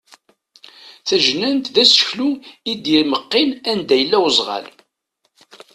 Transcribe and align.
Tajnant 1.07 1.65
d 1.75 1.77
aseklu 1.83 2.29
i 2.71 2.73
d-imeqqin 2.83 3.49
anda 3.71 3.95
yella 3.99 4.17
uzɣal. 4.27 4.65